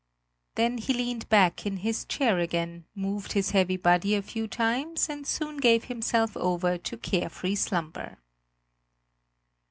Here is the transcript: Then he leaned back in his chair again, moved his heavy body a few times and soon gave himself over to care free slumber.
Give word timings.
Then 0.55 0.79
he 0.79 0.95
leaned 0.95 1.29
back 1.29 1.63
in 1.67 1.77
his 1.77 2.05
chair 2.05 2.39
again, 2.39 2.85
moved 2.95 3.33
his 3.33 3.51
heavy 3.51 3.77
body 3.77 4.15
a 4.15 4.23
few 4.23 4.47
times 4.47 5.07
and 5.09 5.27
soon 5.27 5.57
gave 5.57 5.83
himself 5.83 6.35
over 6.35 6.79
to 6.79 6.97
care 6.97 7.29
free 7.29 7.53
slumber. 7.53 8.17